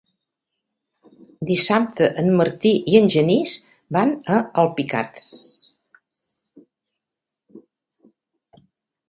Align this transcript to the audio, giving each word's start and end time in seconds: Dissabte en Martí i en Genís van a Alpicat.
Dissabte 1.49 2.07
en 2.21 2.31
Martí 2.39 2.71
i 2.93 2.97
en 3.01 3.09
Genís 3.17 3.53
van 3.99 4.15
a 4.37 4.39
Alpicat. 4.63 5.21